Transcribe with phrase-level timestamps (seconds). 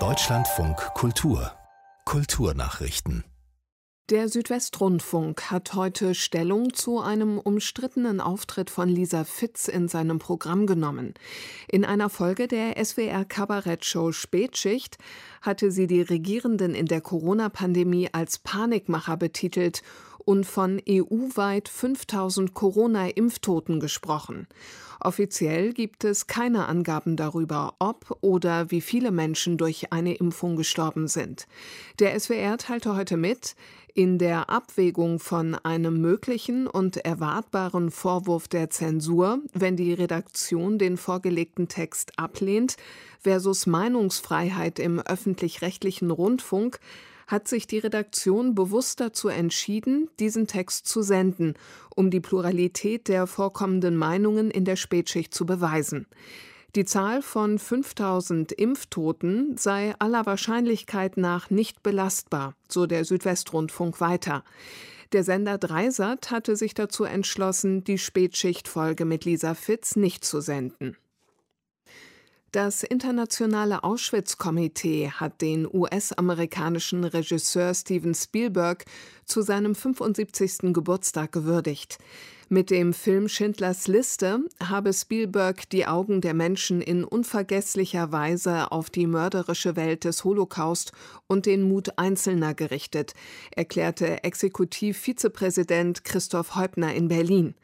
[0.00, 1.52] Deutschlandfunk Kultur
[2.04, 3.22] Kulturnachrichten
[4.10, 10.66] der Südwestrundfunk hat heute Stellung zu einem umstrittenen Auftritt von Lisa Fitz in seinem Programm
[10.66, 11.14] genommen.
[11.68, 14.98] In einer Folge der SWR Kabarettshow Spätschicht
[15.40, 19.82] hatte sie die Regierenden in der Corona-Pandemie als Panikmacher betitelt
[20.24, 24.46] und von EU-weit 5000 Corona-Impftoten gesprochen.
[25.00, 31.08] Offiziell gibt es keine Angaben darüber, ob oder wie viele Menschen durch eine Impfung gestorben
[31.08, 31.46] sind.
[31.98, 33.54] Der SWR teilte heute mit,
[33.94, 40.96] in der Abwägung von einem möglichen und erwartbaren Vorwurf der Zensur, wenn die Redaktion den
[40.96, 42.76] vorgelegten Text ablehnt,
[43.20, 46.80] versus Meinungsfreiheit im öffentlich-rechtlichen Rundfunk,
[47.26, 51.54] hat sich die Redaktion bewusst dazu entschieden, diesen Text zu senden,
[51.94, 56.06] um die Pluralität der vorkommenden Meinungen in der Spätschicht zu beweisen.
[56.76, 64.42] Die Zahl von 5000 Impftoten sei aller Wahrscheinlichkeit nach nicht belastbar, so der Südwestrundfunk weiter.
[65.12, 70.96] Der Sender Dreisat hatte sich dazu entschlossen, die Spätschichtfolge mit Lisa Fitz nicht zu senden.
[72.54, 78.84] Das Internationale Auschwitz-Komitee hat den US-amerikanischen Regisseur Steven Spielberg
[79.24, 80.72] zu seinem 75.
[80.72, 81.98] Geburtstag gewürdigt.
[82.50, 88.90] Mit dem Film Schindlers Liste habe Spielberg die Augen der Menschen in unvergesslicher Weise auf
[88.90, 90.92] die mörderische Welt des Holocaust
[91.26, 93.14] und den Mut Einzelner gerichtet,
[93.50, 97.54] erklärte Exekutivvizepräsident Christoph Häupner in Berlin.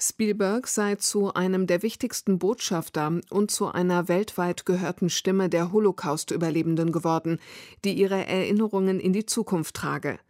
[0.00, 6.92] Spielberg sei zu einem der wichtigsten Botschafter und zu einer weltweit gehörten Stimme der Holocaust-Überlebenden
[6.92, 7.40] geworden,
[7.84, 10.20] die ihre Erinnerungen in die Zukunft trage.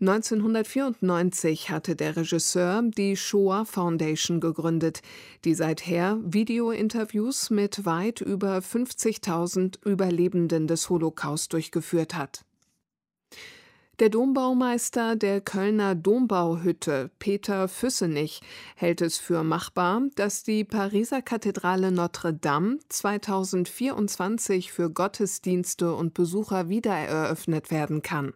[0.00, 5.02] 1994 hatte der Regisseur die Shoah Foundation gegründet,
[5.44, 12.44] die seither Videointerviews mit weit über 50.000 Überlebenden des Holocaust durchgeführt hat.
[14.00, 18.40] Der Dombaumeister der Kölner Dombauhütte, Peter Füssenich,
[18.74, 26.70] hält es für machbar, dass die Pariser Kathedrale Notre Dame 2024 für Gottesdienste und Besucher
[26.70, 28.32] wiedereröffnet werden kann.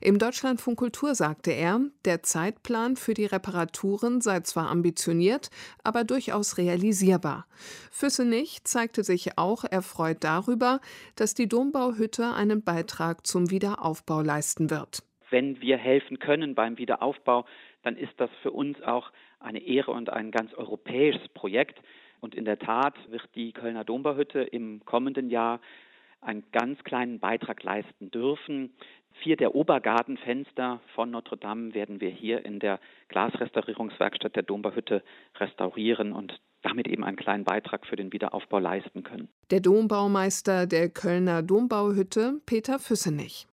[0.00, 5.50] Im Deutschlandfunk Kultur sagte er, der Zeitplan für die Reparaturen sei zwar ambitioniert,
[5.84, 7.46] aber durchaus realisierbar.
[7.92, 10.80] Füssenich zeigte sich auch erfreut darüber,
[11.14, 14.97] dass die Dombauhütte einen Beitrag zum Wiederaufbau leisten wird
[15.30, 17.44] wenn wir helfen können beim Wiederaufbau,
[17.82, 21.80] dann ist das für uns auch eine Ehre und ein ganz europäisches Projekt.
[22.20, 25.60] Und in der Tat wird die Kölner Dombauhütte im kommenden Jahr
[26.20, 28.72] einen ganz kleinen Beitrag leisten dürfen.
[29.22, 32.78] Vier der Obergartenfenster von Notre Dame werden wir hier in der
[33.08, 35.02] Glasrestaurierungswerkstatt der Dombauhütte
[35.36, 39.28] restaurieren und damit eben einen kleinen Beitrag für den Wiederaufbau leisten können.
[39.50, 43.47] Der Dombaumeister der Kölner Dombauhütte, Peter Füssenich.